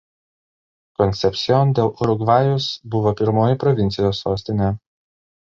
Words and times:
Konsepsion 1.01 1.75
del 1.81 1.93
Urugvajus 2.05 2.71
buvo 2.97 3.15
pirmoji 3.21 3.61
provincijos 3.65 4.27
sostinė. 4.27 4.73